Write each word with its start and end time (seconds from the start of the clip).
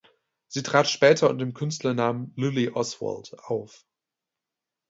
Sie 0.47 0.63
trat 0.63 0.89
später 0.89 1.29
unter 1.29 1.45
dem 1.45 1.53
Künstlernamen 1.53 2.33
"Luli 2.35 2.71
Oswald" 2.71 3.35
auf. 3.43 3.85